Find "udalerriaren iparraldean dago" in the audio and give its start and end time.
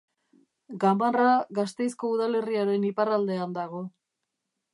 2.15-3.85